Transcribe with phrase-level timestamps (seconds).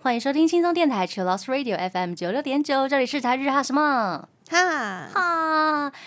[0.00, 4.26] 欢迎收听轻松电台 c h i l l o s Radio FM 九六点九，这里是台日哈什么？
[4.48, 5.37] 哈，哈？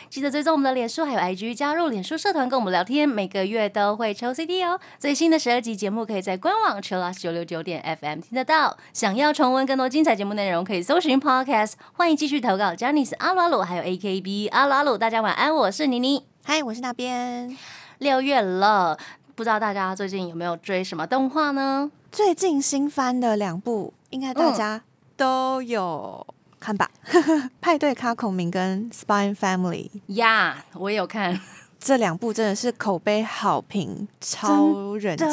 [0.09, 4.79] 记得追踪我们的脸书还有 IG，加入脸书社团跟我们聊天，每个月都会抽 CD 哦。
[4.99, 8.77] 最新的十二集节目可以在官网 c h i l 九六九点 FM 听得到。
[8.93, 11.73] 想要重温更多精彩节目内容，可以搜寻 Podcast。
[11.93, 16.25] 欢迎继续投稿 j a n i c e 阿鲁阿鲁还有 AKB 阿鲁阿鲁，大家晚安，我是妮妮。
[16.43, 17.55] 嗨，我是那边。
[17.99, 18.97] 六月了，
[19.35, 21.91] 不知道大家最近有没有追什么动画呢？
[22.11, 24.81] 最近新番的两部，应该大家
[25.15, 26.25] 都有
[26.61, 26.89] 看吧？
[27.59, 31.37] 派对咖孔明跟 Spy Family 呀我也有看，
[31.79, 35.25] 这两部真的是口碑好评，超人气。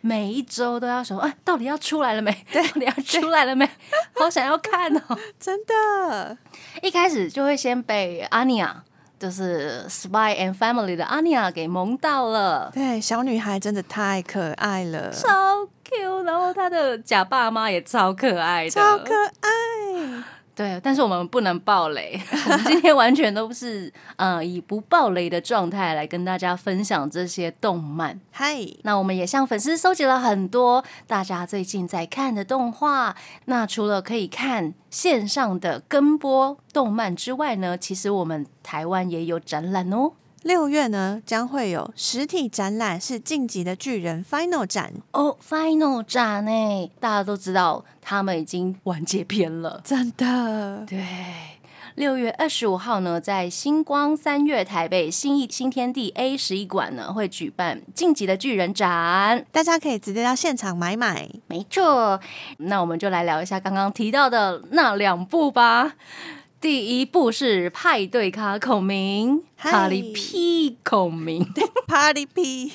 [0.00, 2.30] 每一周都要说，哎，到底要出来了没？
[2.54, 3.68] 到底要出来了没？
[4.14, 5.18] 好想要看哦！
[5.40, 6.36] 真的，
[6.82, 8.84] 一开始就会先被阿尼亚，
[9.18, 19.48] 就是 Spy and Family 的阿尼亚给萌到了，对，小女孩真的太可爱了，超 Q，然后她的假爸妈也超可爱的，超可爱。
[20.58, 28.18] 对，但是我们不能爆雷， 我们今天完全都是呃以不爆雷的状态来跟大家分享这些动漫。
[28.32, 33.14] 嗨，那我们也向粉丝收集了很多大家最近在看的动画。
[33.44, 40.10] 那除了可以看线上的跟播动漫之外呢，其实我们台湾也有展览哦。
[40.48, 49.82] 六月呢将会有实体展览，是《晋级的巨人》Final 展，哦，Final 展呢，大家都知道他们已经完结篇了。
[49.84, 50.86] 真的。
[50.86, 51.04] 对，
[51.96, 59.44] 六月二十五号呢，在星光三月台北新艺新天地 A 十一馆呢，会举办《晋级的巨人》展。
[59.52, 61.28] 大家可以直接到现场买买。
[61.46, 62.18] 没错，
[62.56, 65.92] 那我们就来聊一下刚刚提到的那两部吧。
[66.60, 71.46] 第一部是派对咖孔明，嗨卡里屁孔明。
[71.86, 72.72] Party P，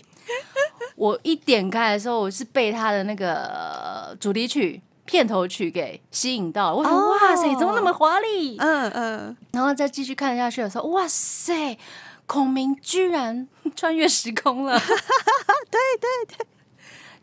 [0.96, 6.78] 我一点开的时候，我是被他的那个主题曲、片头曲给吸引到了。
[6.78, 11.78] 我说：“哦哇塞，怎么那么华丽？”嗯嗯，然后再继续看下去的时候，哇塞，
[12.26, 14.80] 孔明居然穿越时空了！
[14.80, 16.48] 对对对，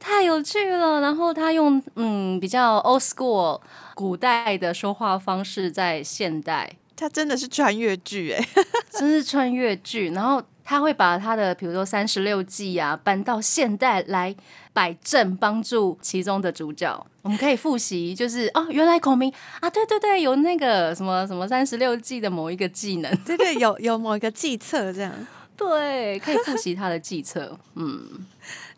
[0.00, 1.00] 太有趣了。
[1.00, 3.60] 然后他用嗯比较 old school
[3.94, 8.48] 古代的说话方式，在现代他真的是穿越剧哎。
[8.90, 10.10] 真是穿越剧。
[10.10, 14.34] 然后他会把他的比如说三十六计啊搬到现代来
[14.72, 17.06] 摆正，帮助其中的主角。
[17.22, 19.30] 我们可以复习，就是哦，原来孔明
[19.60, 23.14] 啊，对对对，有那个什么什么三十六计的某一个技能。
[23.26, 25.12] 对对，有有某一个计策这样。
[25.54, 27.58] 对，可以复习他的计策。
[27.74, 28.26] 嗯，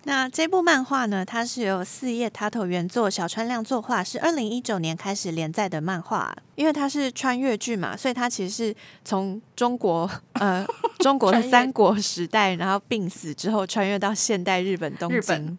[0.04, 6.36] 那这部漫画呢，它是由四叶塔头原作，小川亮作画，是二零一九年开始连载的漫画。
[6.56, 10.66] 因为它是穿越剧嘛，所以它其实是从中国呃
[10.98, 15.18] 中国的三国时代，然后病死之后穿越到现代日本东京。
[15.18, 15.58] 日本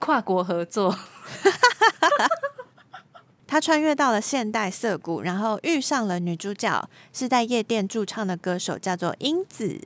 [0.00, 0.96] 跨国合作，
[3.46, 9.80] 他穿越到了现代涩谷，然后遇上了女主角，是在夜店驻唱的歌手，叫做英子。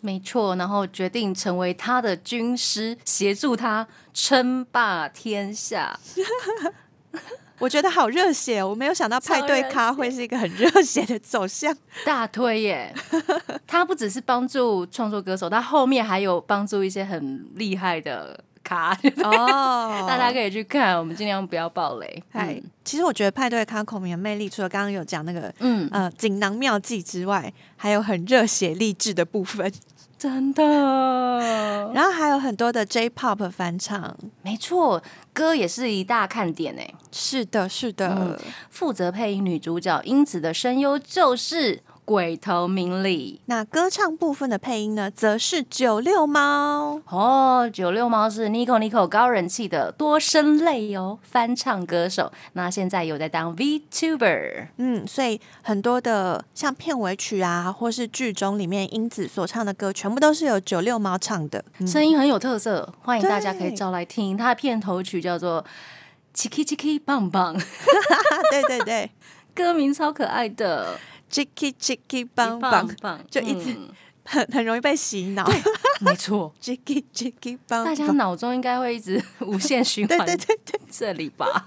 [0.00, 0.56] 没错。
[0.56, 5.98] 然后决定成为他的军师，协助他称霸天下。
[7.58, 11.76] 我觉得好热血哦，我没有想到派对咖会是一个很热血的走向。
[12.06, 12.94] 大推耶！
[13.66, 20.98] 他不只是帮助创作歌手，他后面还有帮助一些很厉害的咖，哦 大家可以去看。
[20.98, 22.22] 我们尽量不要爆雷。
[22.30, 29.72] 嗨，其实我觉得派对咖孔明的魅力，除了刚刚有讲那个嗯，嗯，呃锦囊妙计之外，还有很热血励志的部分，
[30.18, 30.62] 真的，
[31.94, 34.16] 然后还有很多的 J-pop 翻唱。
[34.42, 36.94] 没错，歌也是一大看点哎。
[37.12, 38.38] 是的，是的，嗯
[38.70, 47.00] 负责配音女主角英子的声优就是鬼头明里那歌唱部分的配音呢，则是九六猫。
[47.06, 47.70] 哦。
[47.72, 54.66] 九六猫是 Nico Nico 高人气的多声类哦翻唱歌手，那现在有在当 VTuber。
[54.78, 61.64] 嗯，所以很多的像片尾曲啊，或是剧中里面英子所唱的歌，全部都是由九六猫唱的。
[61.78, 64.36] 嗯声音很有特色，欢迎大家可以对找来听。
[64.36, 65.64] 它的片头曲叫做
[66.36, 67.56] 《Chiki Chiki 棒棒》，
[68.50, 69.10] 对对对
[69.54, 70.98] 歌名超可爱的，
[71.30, 73.88] ，Chicky Chicky 棒棒，棒，就一直嗯
[74.24, 75.48] 很很容易被洗脑。
[76.00, 76.52] 没错。
[76.62, 80.80] Chicky Chicky 棒大家棒，脑中应该会一直 无限循对环对对对。
[80.90, 81.64] 这里吧？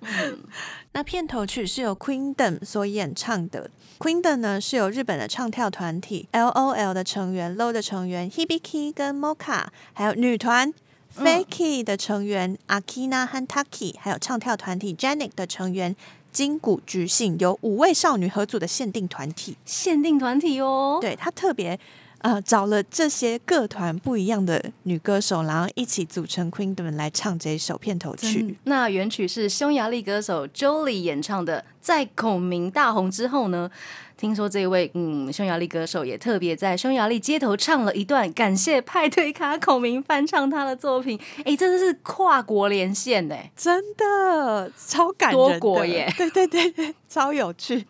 [0.92, 3.70] 那片头曲是由 Queendom 所演唱的。
[3.98, 10.72] Queendom 呢是由日本的唱跳团体 L.O.L 的成员 Low 的成员 Hibiki 跟 Moka，还有女团
[11.16, 15.94] 嗯 Fakey 的成员 Akina 和 Taki，还有唱跳团体 Janik 的成员
[16.32, 19.56] 金谷菊信由五位少女合组的限定团体。
[19.64, 20.98] 限定团体哦。
[21.00, 21.78] 对他特别
[22.20, 28.42] 呃找了这些各团不一样的女歌手，然后一起组成 Queendom 来唱这一首片头曲。
[28.42, 31.64] 嗯那原曲是匈牙利歌手 Jolie 演唱的。
[31.80, 33.68] 在孔明大红之后呢，
[34.14, 41.18] 听说这位嗯匈牙利歌手也特别在匈牙利街头唱了一段感谢派对卡孔明翻唱他的作品。
[41.42, 47.86] 哎，真的是跨国连线呢，真的超感人多的国耶对对对对，超有趣。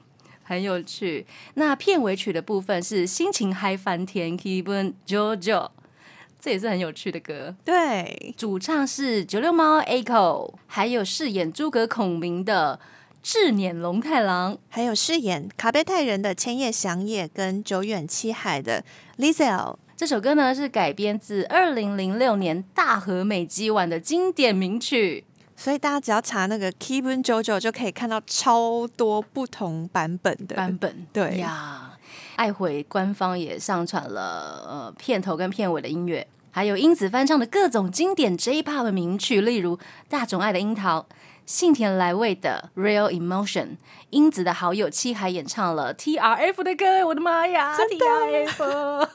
[0.51, 1.25] 很有趣。
[1.55, 5.69] 那片尾曲的部分是心情嗨翻天 k e b JoJo，
[6.41, 7.55] 这也是很有趣的歌。
[7.65, 12.81] 对，主唱是九六猫 Echo，还有饰演诸葛孔明的
[13.23, 14.59] 智辇龙太郎。
[14.69, 18.85] 还有饰演卡贝泰人的千叶祥也跟久远七海的
[19.19, 19.77] Lizelle。
[19.97, 25.23] 这首歌呢是改编自二零零六年大和美姬晚的经典名曲。
[25.61, 31.99] 所以大家只要查那个 Kevin JoJo 就可以看到超多不同版本的版本对呀，
[32.37, 39.79] 爱回官方也上传了呃片头跟片尾的音乐，还有英子翻唱的各种经典 J-pop 名曲，例如
[40.09, 41.01] 大冢爱的《樱桃》。
[41.51, 43.65] 信田来未的《Real Emotion》，
[44.11, 48.63] 英子的好友七海演唱了 T.R.F 的歌，我的妈呀！T.R.F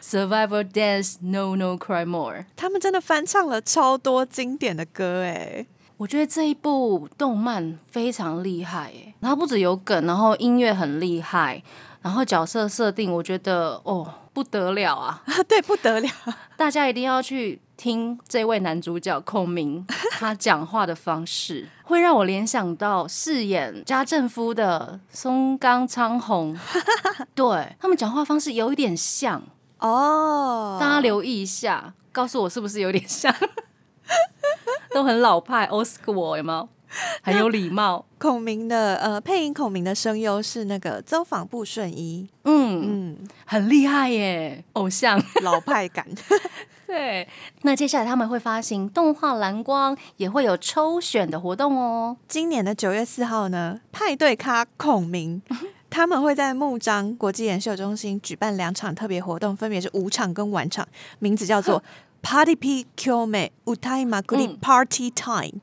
[0.00, 5.66] Survivor Dance No No Cry More，他们真的翻唱了超多经典的歌哎。
[5.96, 11.64] 我觉得这一部动漫非常厉害哎，然后不止有梗，然后音乐很厉害，
[12.00, 15.20] 然后角色设定，我觉得哦不得了啊！
[15.48, 16.08] 对，不得了，
[16.56, 26.56] 大家一定要去听这位男主角孔明 他讲话的方式，会让我联想到饰演家政夫的松冈昌宏，
[27.34, 29.42] 对他们讲话方式有一点像，
[29.78, 33.34] 哦，大家留意一下，告诉我是不是有点像？
[34.92, 36.68] 都很老派，old school 有没有？
[37.22, 38.06] 很有礼貌。
[38.18, 45.20] 孔明的呃配音孔明的声优是那个周访部顺一，嗯，嗯，很厉害耶，偶像。
[45.42, 46.06] 老派感。
[46.94, 47.26] 对，
[47.62, 52.16] 那接下来他们会发行动画蓝光，也会有抽选的活动哦。
[52.28, 55.42] 今年的九月四号呢，派对咖孔明。
[55.90, 60.86] 他们会在木章国际研秀中心举办两场特别活动，分别是午场跟晚场，
[61.18, 61.82] 名字叫做
[62.22, 65.60] Party P Q Me Utai Maguri 嗯 Party Time。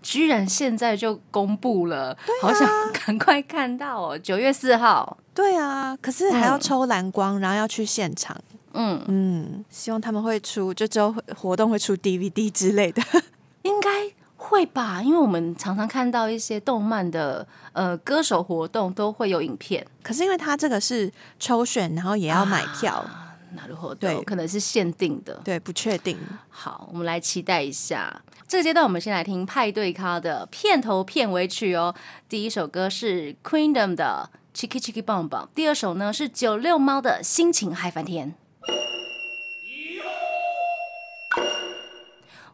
[0.00, 2.68] 居然现在就公布了，好想
[3.04, 4.18] 赶快看到哦！
[4.18, 8.36] 九月四号，对啊，可是还要抽蓝光，然后要去现场。
[8.74, 13.02] 嗯，嗯，希望他们会出，就之后会活动会出 DVD 之类的。
[13.62, 13.88] 应该
[14.36, 25.40] 会吧，因为我们常常看到一些动漫的呃歌手活动都会有影片，可是因为他这个是抽选，然后也要买票，啊，那如何对对，可能是限定的。
[25.44, 26.18] 对，不确定。
[26.50, 28.22] 好，我们来期待一下。
[28.48, 31.94] 这个阶段，我们先来听派对咖的片头片尾曲哦。
[32.28, 38.34] 第一首歌是 Queendom 的 Chicky Chicky Bang Bang，第二首呢是九六猫的心情嗨翻天。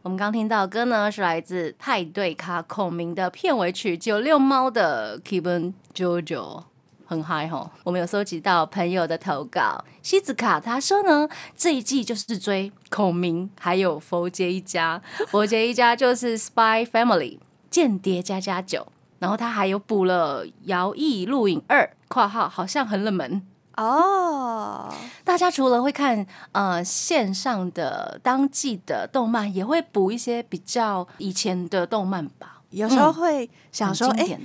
[0.01, 6.63] 我们刚听到歌呢，是来自派对咖孔明的片尾曲九六猫的 Keep Jojo。
[7.05, 7.71] 很嗨吼！
[7.83, 11.27] 我们有搜集到朋友的投稿，西子卡他说呢，
[11.57, 17.39] 这一季就是追孔明，还有佛杰一家， 佛杰一家就是 Spy Family
[17.71, 23.41] 间谍加加九，然后他还有补了摇曳录影二（括号好像很冷门）。
[23.79, 24.93] 哦，
[25.23, 32.61] 大家除了会看呃线上的当季的动漫，也会补一些比较以前的动漫吧。
[32.71, 34.37] 有时候会想说，哎、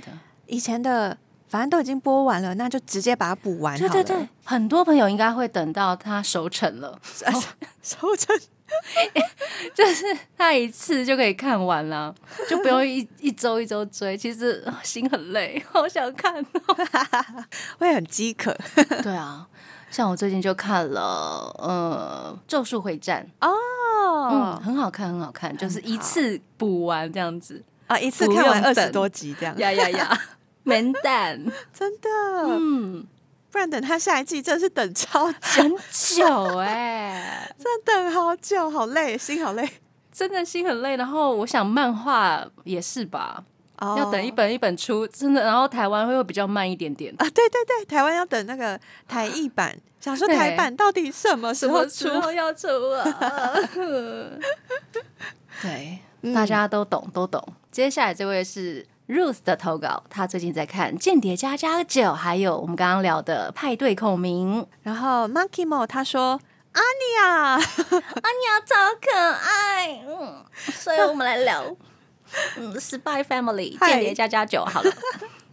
[0.47, 1.17] 以前的
[1.49, 3.79] 反正都已经播完了，那就直接把它补完了。
[3.79, 6.97] 对对对，很多朋友应该会等到它熟成了，
[7.83, 8.33] 收成
[9.73, 10.05] 就是
[10.37, 12.13] 他一次就可以看完了，
[12.49, 14.17] 就不用一一周一周追。
[14.17, 16.75] 其实呃心很累， 好想看哦。
[17.77, 18.55] 会很饥渴
[19.03, 19.47] 对啊，
[19.91, 24.61] 像我最近就看了呃《咒术回战》，嗯，哦。
[24.63, 27.63] 很好看，很好看，就是一次补完这样子。
[27.87, 30.21] 啊，一次不看完二十多集这样，呀呀呀，
[30.63, 31.39] 门蛋，
[31.71, 32.09] 真的。
[32.49, 33.05] 嗯，
[33.55, 39.65] 不然等他下一季，真的是等超久，很久哎、 真的等好久，好累，心好累。
[40.11, 40.97] 真的心很累。
[40.97, 43.41] 然后我想漫画也是吧，
[43.77, 45.45] 哦要等一本一本出，真的。
[45.45, 47.15] 然后台湾会会比较慢一点点。
[47.17, 52.09] 啊，对对对，台湾要等那个台译版，想说台版到底什么时候出？
[52.33, 53.03] 要出啊？
[55.61, 57.41] 对，嗯大家都懂，都懂。
[57.71, 64.65] 接下来这位是 Ruth 的投稿，他最近在看《间谍加加九》，还有我们刚刚聊的派对孔明。
[64.81, 66.39] 然后 Monkey Mo 他说
[66.73, 70.43] ：“阿尼亚，阿尼亚超可爱，嗯，
[70.73, 71.75] 所以我们来聊
[72.57, 74.91] 嗯，Spy Family 嗨间谍加加酒好了。《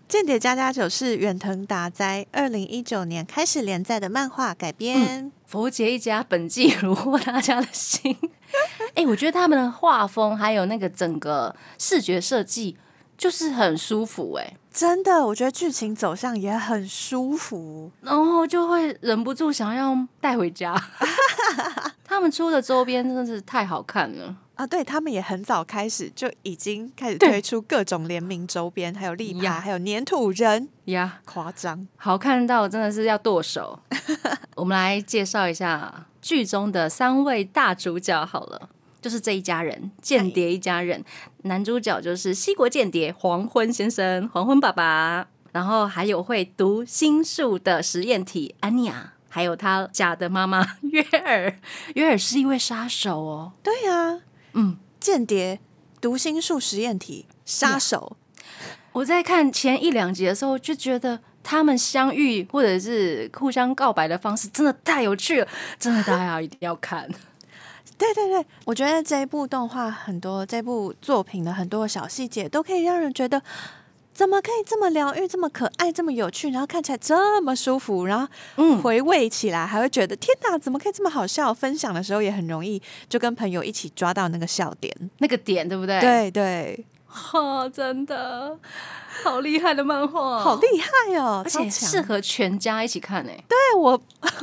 [0.08, 5.30] 间谍加加酒》是远藤达在二零一九年开始连载的漫画改编。
[5.46, 8.16] 佛杰一家本季虏获大家的心。
[8.94, 12.76] 哎、我觉得他们的画风还有那个整个视觉设计
[13.16, 17.90] 就是很舒服哎、真的，我觉得剧情走向也很舒服。
[18.00, 20.74] 然后就会忍不住想要带回家。
[22.04, 31.86] 他们出的周边真的是太好看了，啊，对他们也很早开始就已经开始推出各种联名周边，还有立呀牌，还有粘土人，呀、夸张。
[31.96, 33.78] 好看到真的是要剁手。
[34.56, 38.68] 我们来介绍一下剧中的三位大主角好了。
[39.02, 41.04] 就是这一家人，间谍一家人。
[41.42, 45.28] 男主角就是西国间谍黄昏先生，黄昏爸爸。
[45.52, 51.54] 然后还有会读心术的实验体安妮亚，还有他假的妈妈 约尔。
[51.94, 53.52] 约尔是一位杀手哦。
[53.62, 54.20] 对呀、
[54.54, 55.60] 嗯，间谍、
[56.00, 58.16] 读心术实验体、杀手，
[58.92, 67.06] 我在看前一两集的时候，就觉得他们相遇或者是互相告白的方式真的太有趣了，真的大家一定要看。
[68.02, 73.42] 对对对，我觉得这一部动画很多，这部作品的很多小细节都可以让人觉得。
[74.14, 81.52] 怎么可以这么疗愈、这么可爱、这么有趣，然后看起来这么舒服，然后嗯，回味起来还会觉得天哪，怎么可以这么好笑？
[81.52, 84.94] 分享的时候也很容易就跟朋友一起抓到那个笑点。
[85.16, 88.54] 那个点对不对？，对对，哈、真的
[89.24, 93.98] 好厉害的漫画，好厉害哦，而且适合全家一起看诶、对我，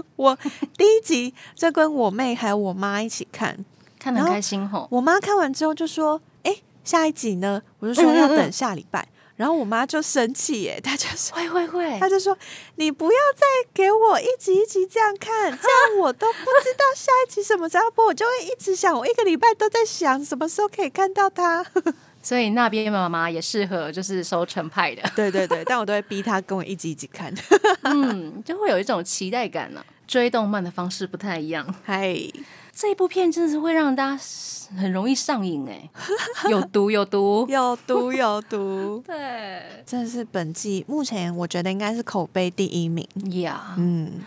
[0.15, 0.37] 我
[0.77, 3.65] 第一集在跟我妹还有我妈一起看，
[3.99, 4.87] 看得很开心吼。
[4.91, 9.07] 我妈看完之后就说：“哎、下一集呢？”我就说要等下礼拜。
[9.35, 11.37] 然后我妈就生气耶，她就说。
[11.37, 12.37] 会会会她，就说
[12.75, 21.65] ：“你不要再给我一集一集这样看，这样我都不知道下一集什么时候播，我就会一直想，我一个礼拜都在想什么时候可以看到它。
[22.21, 27.33] 所以那边妈妈也适合就是收成派的， 对对对，但我都会逼他跟我一集一集看。
[27.83, 31.65] 嗯，就会有一种期待感呢、追动漫的方式不太一样。
[31.83, 32.15] 嗨，
[32.73, 34.23] 这一部片真的是会让大家
[34.77, 35.89] 很容易上瘾哎，
[36.49, 37.45] 有毒有毒。
[37.49, 43.07] 有毒有毒，对真的是本季目前我觉得应该是口碑第一名。
[43.41, 44.21] 呀嗯，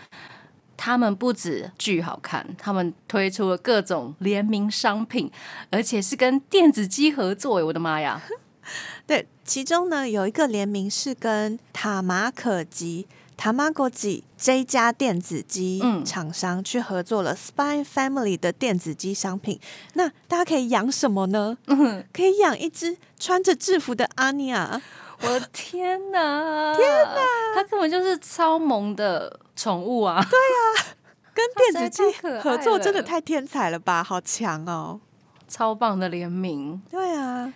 [0.85, 5.31] 他们不止剧好看，他们推出了各种联名商品，
[5.69, 8.21] 而且是跟电子机合作哎，我的妈呀！
[9.07, 13.07] 对，其中呢有一个联名是跟塔马可吉。
[13.35, 19.59] 塔玛国吉这家电子机嗯厂商去合作了 Spy Family 的电子机商品，
[19.93, 21.57] 那大家可以养什么呢？
[21.67, 24.81] 嗯 可以养一只穿着制服的阿尼亚，
[25.23, 26.75] 我的天哪！
[26.75, 27.21] 天哪！
[27.55, 30.23] 它根本就是超萌的宠物啊！
[30.29, 30.95] 对啊
[31.33, 32.03] 跟电子机
[32.39, 34.99] 合作，真的太天才了吧，好强哦！
[35.47, 37.51] 超棒的联名，对啊，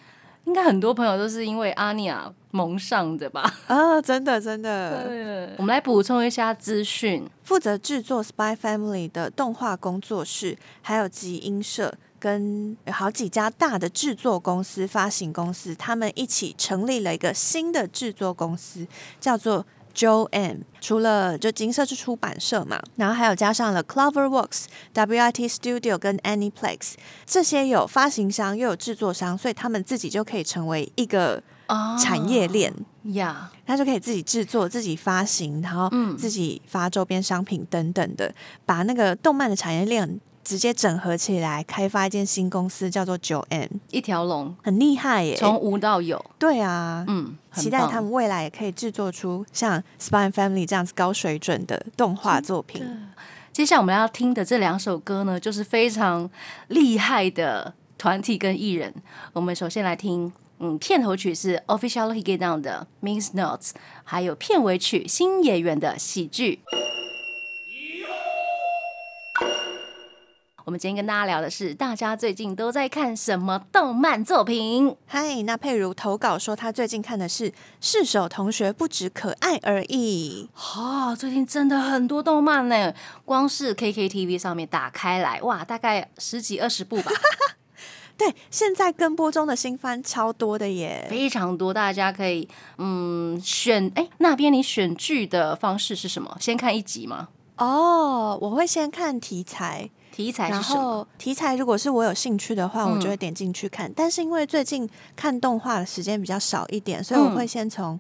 [0.45, 3.53] 应该很多朋友都是因为阿尼亚蒙上的吧？
[3.67, 7.29] 啊，真的真的，对，我们来补充一下资讯。
[7.43, 11.93] 负责制作 Spy Family 的动画工作室，还有集英社。
[12.19, 18.88] 跟有好几家大的制作公司、发行公司，他们一起成立了一个新的制作公司，
[19.19, 20.57] 叫做 Joe M。
[20.79, 26.93] 除了就金色是出版社嘛，然后还有加上了 CloverWorks、WIT Studio 跟 Aniplex
[27.25, 32.74] 这些有发行商又有制作商，所以他们自己就可以成为一个哦产业链。
[33.13, 38.33] 呀，他就可以自己制作、自己发行，然后嗯自己发周边商品等等的，
[38.65, 45.35] 把那个动漫的产业链直接整合起来，开发一间新公司，叫做九 M，一条龙，很厉害耶！
[45.35, 52.81] 从无到有，对啊，嗯，期待他们未来也可以制作出像《Spy Family》这样子高水准的动画作品。
[53.51, 56.29] 接下来我们要听的这两首歌呢，就是非常
[56.69, 58.93] 厉害的团体跟艺人。
[59.33, 63.71] 我们首先来听，嗯，片头曲是 Official Hige Down 的 Mix Notes，
[64.05, 66.59] 还有片尾曲新演员的喜剧。
[70.67, 74.93] 我们今天跟大家聊的是，大家最近都在看什么动漫作品？
[75.05, 80.50] 嗨，那佩如投稿说，她最近看的是《世手同学不止可爱而已》。
[80.77, 82.93] 哦，最近真的很多动漫呢，
[83.24, 87.13] 光是 KKTV 上面打开来，哇，大概十几二十部吧。
[88.17, 91.07] 对，现在跟播中的新番超多的耶。
[91.09, 92.45] 非常多，大家可以
[92.77, 96.36] 嗯选哎那边你选剧的方式是什么？
[96.41, 97.29] 先看一集吗？
[97.55, 100.81] 哦，我会先看题材，题材然是什么？
[100.81, 103.91] 后题材如果是我有兴趣的话，嗯我就会点进去看。
[103.95, 107.36] 但是因为最近看动画的时间比较少一点，所以我嗯。
[107.36, 108.00] 会先从、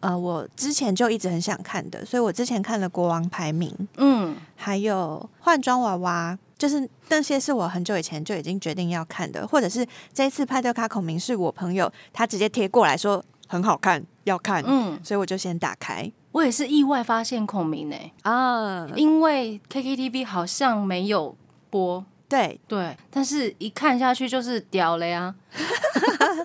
[0.00, 21.36] 呃我之前就一直很想看的，所以我之前看了《国王排名》，嗯，还有《换装娃娃》就是那些是我很久以前就已经决定要看的，或者是这一次派对卡孔明是我朋友他直接贴过来说很好看，要看，嗯，所以我就先打开我也是意外发现孔明呢、啊，因为 KKTV 好像没有
[21.72, 22.04] 播。
[22.28, 25.34] 对，对，但是一看下去就是屌了呀，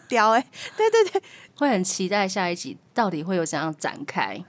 [0.08, 1.22] 屌哎、对对对，
[1.58, 4.44] 会很期待下一集到底会有怎样展开。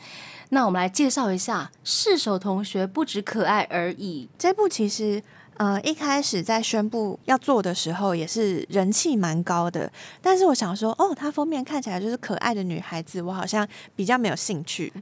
[0.51, 5.23] 那我们来介绍一下《试手同学不止可爱而已这部其实。
[5.59, 9.91] 呃，一开始在宣布要做的时候，也是人气蛮高的。
[10.23, 13.67] 但是我想说，哦，它封面看起来就是可爱的女孩子，我好像
[13.97, 14.93] 比较没有兴趣。》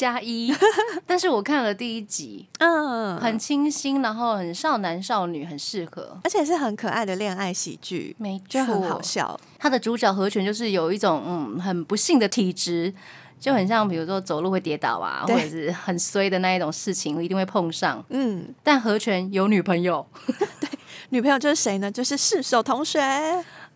[0.00, 0.50] 加一，
[1.06, 6.16] 但是我看了第一集，嗯，很清新，然后很少男少女，很适合。
[6.24, 9.38] 而且是很可爱的恋爱喜剧，没错，就很好笑。
[9.58, 12.90] 他的主角何权就是有一种嗯很不幸的体质，
[13.38, 18.02] 就很像比如说走路会跌倒啊，或者是很衰的那一种事情，一定会碰上。
[18.08, 20.06] 嗯，但何权有女朋友，
[21.10, 21.92] 女朋友就是谁呢？
[21.92, 22.98] 就是世手同学，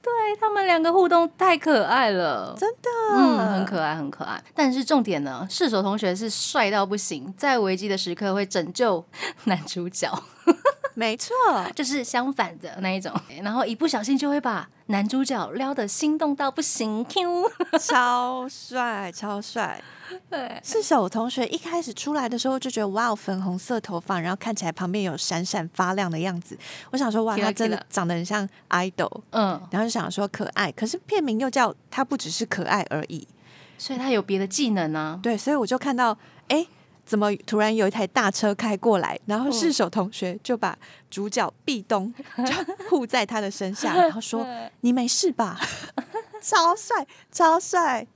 [0.04, 4.38] 对他们两个互动太可爱了，真的，嗯，很可爱，很可爱。
[4.54, 9.02] 但是重点呢，射手同学是帅到不行，在危机的时刻会拯救
[9.44, 10.12] 男主角，
[10.94, 11.34] 没错，
[11.74, 13.10] 就是相反的那一种。
[13.42, 17.50] 然后一不小心就会把男主角撩得心动到不行，Q。
[17.80, 19.82] 超帅，超帅。
[20.30, 26.56] 对，是手同学一开始出来的时候就觉得哇，哦，粉红色头发，然后看起来旁边有闪闪发亮的样子。
[26.90, 33.26] 我想说哇，他真的长得很像 idol，嗯，然后就想说可爱，可是片名又叫他不只是可爱而已。
[33.76, 35.18] 所以他有别的技能啊。
[35.22, 36.16] 对，所以我就看到，
[36.48, 36.66] 哎，
[37.04, 40.78] 怎么突然有一台大车开过来，然后是手同学就把
[41.10, 44.46] 主角壁咚 就护在他的身下，然后说
[44.82, 45.58] ：“你没事吧？”
[46.40, 48.06] 超帅，超帅，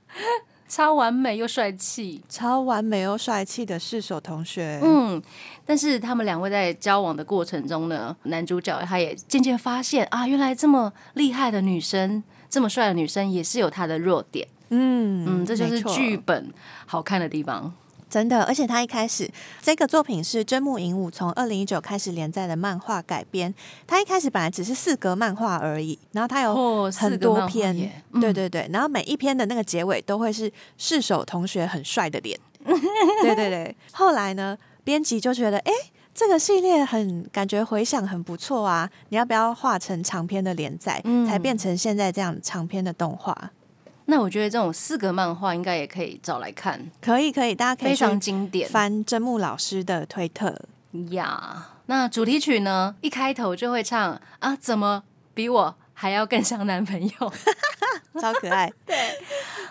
[0.69, 2.21] 超完美又帅气。
[2.29, 4.79] 超完美又帅气的四手同学。
[4.81, 5.21] 嗯，
[5.65, 14.47] 但是他们两位在交往的过程中呢，男主角他也渐渐发现啊，原来这么厉害的女生，这么帅的女生也是有她的弱点。
[14.69, 16.53] 嗯嗯，这就是剧本
[16.85, 17.73] 好看的地方。
[18.09, 19.29] 真的，而且他一开始
[19.61, 23.53] 这个作品是真木影武从二零一九开始连载的漫画改编，
[23.85, 32.39] 他一开始本来只是四格漫画而已，然后他有很多篇，耶对对对，然后每一篇的那个结尾都会是世手同学很帅的脸，
[33.21, 33.75] 对对对。
[33.91, 35.71] 后来呢，编辑就觉得，哎，
[36.15, 43.51] 这个系列很感觉回想很不错啊，你要不要画成长篇的连载，嗯才变成现在这样长篇的动画？
[44.09, 50.59] 那我觉得这种四格漫画应该也可以找来看，可以可以，大家可以非常去经典翻真木老师的推特。
[51.11, 51.69] 呀。
[51.85, 57.33] 那主题曲呢，一开头就会唱啊，怎么比我还要更像男朋友？
[58.19, 58.95] 超可爱，对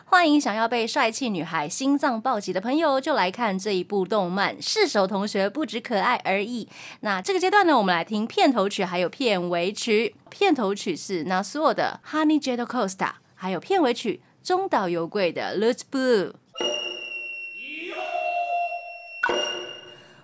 [0.07, 6.65] 欢迎想要被帅气女孩心脏暴击的朋友，就来看这一部动漫《世手同学不止可爱而已》。
[7.01, 10.15] 那这个阶段呢，我们来听片头曲还有片尾曲。
[10.31, 12.97] 片头曲是 Nasuo 的《Honey Jet Costa》，
[13.35, 16.31] 还有片尾曲中岛由贵的《Lose Blue》。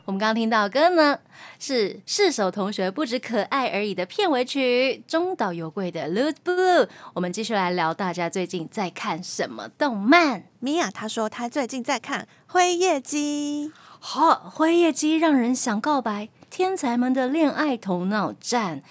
[0.06, 1.18] 我们刚刚听到歌呢，
[1.58, 6.84] 是世手同学不止可爱而已的片尾曲，中岛由贵的《Lose Blue》。
[7.14, 10.44] 我们继续来聊大家最近在看什么动漫。
[10.60, 18.82] 米娅她说她最近在看《灰夜姬》，好，辉夜姬让人想告白，天才们的恋爱头脑战。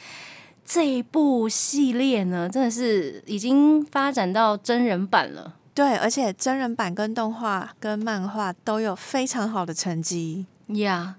[0.65, 5.55] 这一部系列呢，真的是已经发展到真人版了。
[5.73, 10.45] 对，而且真人版跟动画跟漫画都有非常好的成绩。
[10.67, 11.15] 呀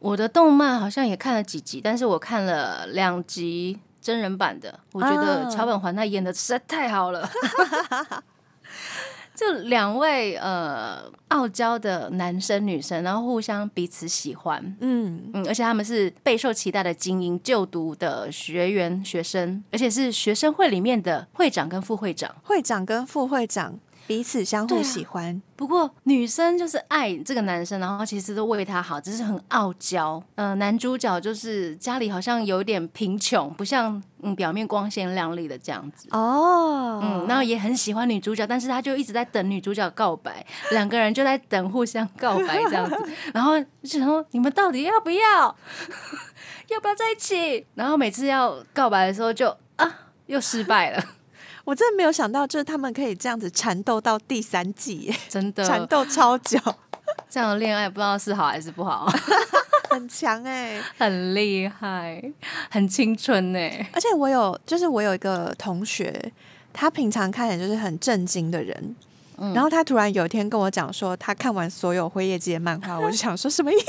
[0.00, 7.28] 我的动漫好像也看了几集，但是我看了两集真人版的，我觉得啊桥本环奈演的实在太好了。
[9.38, 22.34] 这两位呃傲娇的男生女生，然后互相彼此喜欢，嗯，嗯，而且他们是备受期待的精英就读的学员学生，而且是学生会里面的会长跟副会长。
[22.42, 25.40] 会长跟副会长彼此相互喜欢。
[25.54, 30.22] 不过女生就是爱这个男生，然后其实都为他好，只是很傲娇。
[30.34, 36.08] 呃，男主角就是家里好像有点贫穷，不像嗯表面光鲜亮丽的这样子。
[36.12, 42.96] 哦，嗯，然后也很喜欢女主角，但是他就一直在等女主角告白，两个人就在等互相告白这样子，
[43.34, 45.20] 然后就想说你们到底要不要，
[46.70, 47.66] 要不要在一起？
[47.74, 49.92] 然后每次要告白的时候就啊
[50.26, 51.04] 又失败了，
[51.68, 56.58] 我真的没有想到，就是他们可以这样子缠斗到第三季耶， 真的 缠斗超久，
[57.28, 59.06] 这样的恋爱不知道是好还是不好，
[59.90, 60.80] 很强哎。
[60.96, 62.22] 很厉害，
[62.70, 63.58] 很青春呢。
[63.92, 66.32] 而且我有，就是我有一个同学，
[66.72, 68.96] 他平常看起来就是很震惊的人。
[69.40, 73.84] 嗯然后他突然有一天跟我讲说，他看完所有辉夜姬的漫画，我就想说什么意思？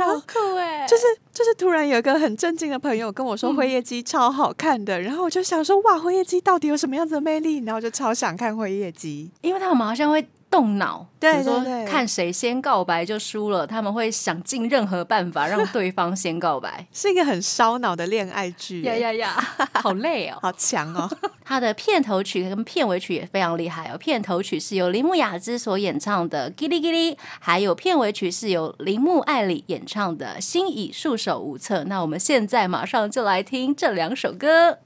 [0.00, 0.86] 好酷哎！
[0.86, 1.02] 就是
[1.32, 7.58] 就是突然有一个很震惊的朋友跟我说《辉夜姬》超好看的，然后我就想说哇，《辉夜姬》到底有什么样子的魅力？
[7.64, 10.26] 然后我就超想看《辉夜姬》，因为他们好像会。
[10.54, 16.86] 动脑，对比如说看谁先告白就输了，他们会想尽任何办法 让对方先告白。
[16.92, 20.38] 是一个很烧脑的恋爱剧，呀呀呀， 好累哦！
[20.40, 21.10] 好强哦！
[21.44, 23.98] 它的片头曲跟片尾曲也非常厉害哦。
[23.98, 31.80] 片头曲是由铃木雅之所演唱的《叽哩叽哩》，还有片尾曲是由铃木爱里演唱的《心已束手无策》。
[31.84, 34.78] 那我们现在马上就来听这两首歌。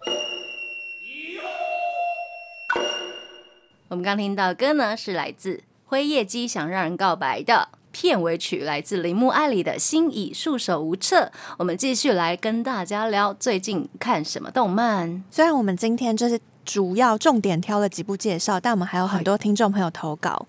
[3.88, 11.32] 我们刚听到的歌呢，是来自辉夜姬想让人告白的片尾曲，来自铃木爱里的心已束手无策。
[11.56, 15.24] 我们继续来跟大家聊最近看什么动漫。
[15.30, 20.46] 虽然我们今天就是主要重点挑了几部介绍，但我们还有很多听众朋友投稿。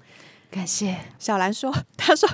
[0.51, 0.97] 感谢。
[1.17, 2.27] 小兰说：“他说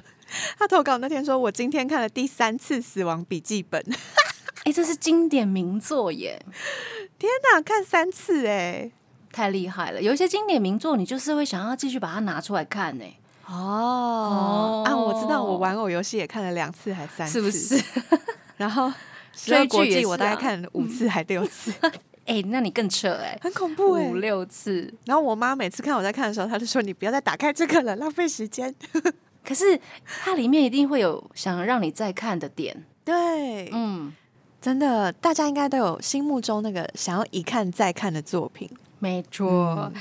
[0.57, 3.79] 他投稿那天说，我今天看了第三次《死亡笔记本》，
[4.65, 6.43] 哎、这是经典名作耶，
[7.19, 8.89] 天哪，看三次哎！
[9.35, 10.01] 太厉害了！
[10.01, 13.03] 有一些经典名作，你就是会想要继续把它拿出来看呢，
[13.45, 17.83] 哦啊，我知道，我玩偶游戏也看了两次还三次，是不是？
[18.55, 18.87] 然后
[19.45, 21.73] 《追剧也啊我大概看了五次还六次，
[22.25, 24.15] 哎、那你更扯哎，很恐怖哎五。
[24.15, 24.91] 六次。
[25.05, 28.73] 然后我妈每次看我在看的时候，她就说：“你不要再打开这个了，浪费时间。
[29.43, 29.77] 可是
[30.23, 34.11] 它里面一定会有想让你再看的点，”对，嗯，
[34.59, 38.67] 真的，大家应该都有心目中那个想要一看再看的作品。
[39.05, 39.93] 没错。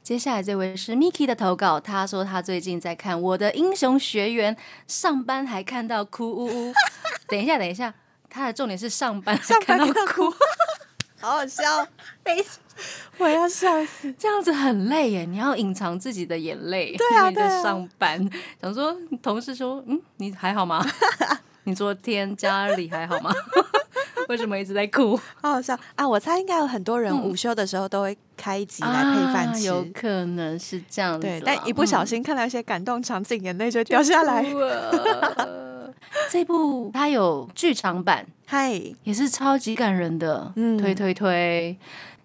[0.00, 4.54] 接下来这位是 Miki 的投稿，他说他最近在看《我的英雄学员》，
[4.86, 6.72] 上班还看到哭呜呜。
[7.26, 7.92] 等一下，等一下，
[8.30, 10.30] 他的重点是上班还看到哭，
[11.20, 11.64] 好好笑，
[13.18, 14.12] 我要笑死。
[14.12, 16.94] 这样子很累耶，你要隐藏自己的眼泪。
[16.96, 18.30] 对你在上班，
[18.62, 20.86] 想说同事说，嗯，你还好吗？
[21.64, 23.34] 你昨天家里还好吗？
[24.28, 25.16] 为什么一直在哭？
[25.42, 26.08] 好好笑啊！
[26.08, 34.44] 我猜应该有很多人嗯午休的时候都会开一集来配饭吃，啊有可能是这样子但一不小心看到一些感动场景，眼泪就掉下来。
[36.30, 41.76] 这部它有剧场版，嗨，也是超级感人的，嗯推推推。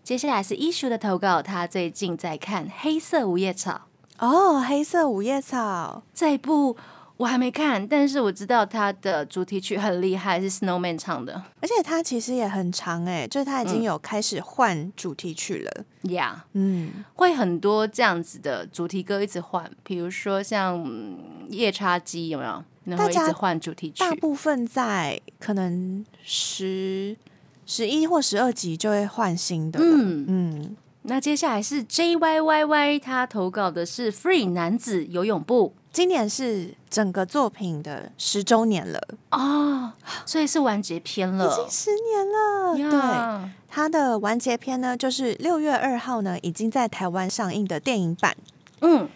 [0.03, 3.81] 接下来是一叔的投稿，他最近在看《黑色五叶草》
[4.25, 6.75] 哦，黑色五叶草，这一部。
[7.19, 15.86] 我还没看，但是我知道它的主题曲很厉害，是 Snowman 唱的而且它其实也很长哎，就是它已经有开始换主题曲了。
[16.13, 16.45] 呀。
[16.53, 21.17] 嗯，会很多这样子的主题歌一直换，比如说像嗯
[21.49, 22.63] 夜叉姬有没有？
[22.97, 23.99] 大家直换主题曲。
[23.99, 27.17] 大部分在可能十
[27.65, 29.86] 十一或十二集就会换新的了。
[29.86, 39.91] 嗯，嗯，那接下来是 J Y Y Y，他投稿的是 Free 男子游泳部今年是整个作品的十周年了，哦，
[40.25, 41.56] 所以是完结篇了已了。
[41.56, 42.91] 经十年了。
[42.91, 48.38] 对，它的完结篇呢，就是六月二号呢，已经在台湾上映的电影版。
[48.82, 49.10] 嗯，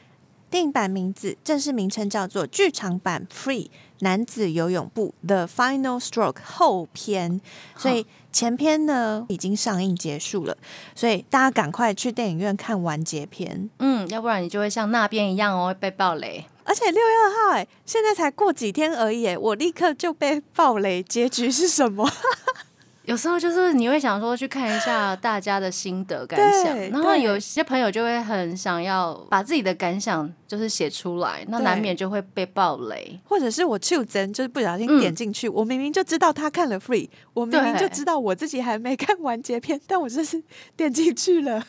[0.49, 7.39] 电影版名字正式名称叫做剧场版 Free 男子游泳部 The Final Stroke 后篇，
[7.77, 10.57] 所以前篇呢已经上映结束了，
[10.95, 13.69] 所以大家赶快去电影院看完结篇。
[13.77, 16.45] 嗯，要不然你就会像那边一样哦，会被暴雷。
[16.63, 22.10] 而且六月二号，哎，现在才过几天而已，哎，我立刻就被暴雷，结局是什么？
[23.06, 33.19] 有时候就是你会想说去看一下大家的心得感想，对然后有些朋友就会很想要把自己的感想就是写出来，那对难免就会被暴雷。
[33.26, 40.41] 或者是我去真，就是不小心嗯点进去，我明明就知道他看了 Free，我明明就知道我自己还没看完结篇，但我就是
[40.78, 41.62] 点进去了。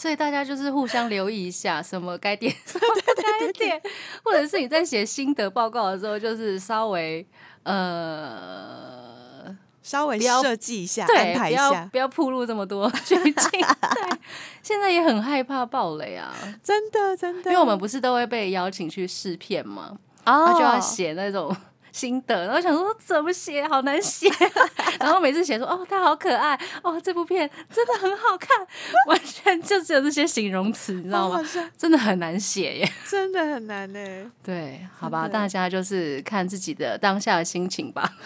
[0.00, 3.78] 所以大家就是互相留意一下，什么该点，什么 不该点，
[4.24, 7.26] 或者是你在写心得报告的时候，就是稍微
[7.64, 13.34] 呃，稍微设计一下，安对，不要排一下，不要铺路这么多剧情。
[13.34, 14.18] 对，
[14.62, 21.54] 现在也很害怕暴雷啊，真的真的，因为我们不是都会被邀请去试片嘛，哦然后就要写那种。
[21.92, 24.28] 心得，然后想说怎么写，好难写、
[25.00, 28.66] 然后每次写说哦，他好可爱，哦，这部片真的很好看，
[29.08, 31.42] 完全就只有这些形容词，你知道吗
[31.76, 32.92] 真的很难写耶。
[33.08, 34.00] 真的很难呢。
[34.42, 38.16] 对，好吧，大家就是看自己的当下的心情吧。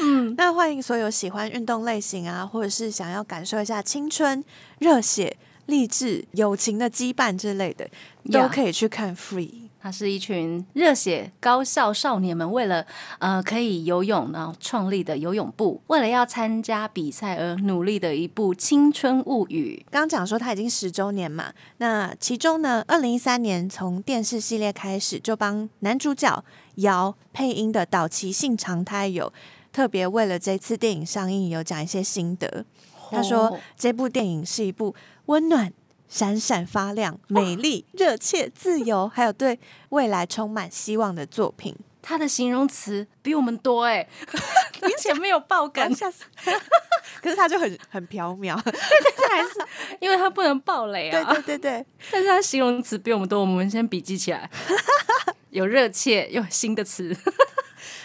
[0.00, 4.44] 嗯那欢迎所有喜欢运动类型啊，或者是想要感受一下青春、
[4.80, 7.88] 热血、励志、友情的羁绊之类的，
[8.32, 9.63] 都可以去看 Free。
[9.84, 12.86] 它是一群热血高校少年们为了
[13.18, 19.84] 呃可以游泳，然后创立的游泳部，为了要参加比赛而努力的一部青春物语。
[19.90, 26.42] 刚刚讲说它已经十周年嘛，那其中呢，二零一三年从电视系列开始就帮男主角
[26.76, 29.30] 姚配音的岛崎信长，他有
[29.70, 32.64] 特别为了这次电影上映有讲一些心得。
[33.10, 34.94] 他说哦这部电影是一部
[35.26, 35.70] 温暖。
[36.14, 41.74] 闪闪发亮、美丽、热切、自由， 还有对未来充满希望的作品。
[42.00, 44.06] 他的形容词比我们多哎，
[44.80, 46.22] 而且没有爆感，吓死！
[47.20, 49.50] 可是他就很很缥缈，还是
[49.98, 51.32] 因为他不能爆雷对啊。
[51.32, 54.48] 对对对，但是他形容词比我们多，我们先笔记起来。
[55.50, 57.16] 有热切，又有新的词。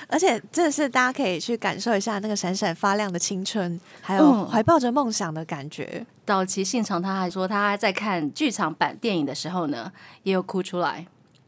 [0.10, 6.06] 而且真的是大家可以去感受一下那个闪闪发亮的青春，还有嗯怀抱着梦想的感觉。
[6.26, 9.92] 岛崎信长他还说，他在看剧场版电影的时候呢，
[10.24, 11.06] 也有哭出来。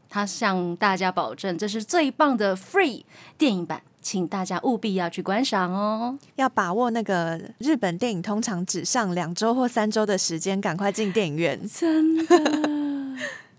[0.08, 3.02] 他向大家保证，这是最棒的 Free
[3.38, 6.18] 电影版，请大家务必要去观赏哦。
[6.36, 11.58] 要把握那个日本电影通常只上两周或三周的时间，赶快进电影院。
[11.66, 12.36] 真的，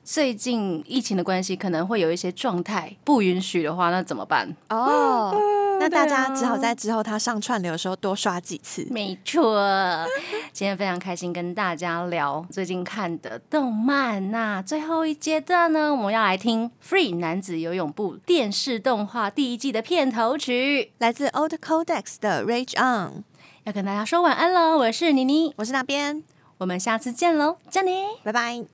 [0.04, 4.54] 最近疫情的关系，可能会有一些状态不允许的话，那怎么办？
[4.70, 5.34] 哦，
[5.80, 8.86] 那大家只好在之后他上串流的时候多刷几次。
[8.92, 10.06] 没错，
[10.52, 14.30] 今天非常开心跟大家聊最近看的动漫。
[14.30, 20.92] 那最后一阶段呢，我们要来听《Free 男子游泳部》电视动画第一季的片头曲。
[20.98, 23.24] 来自 Old Codex 的 Rage On，
[23.64, 26.22] 要跟大家说晚安喽，我是妮妮，我是那边，
[26.58, 27.92] 我们下次见喽，加妮。
[28.24, 28.66] 拜拜。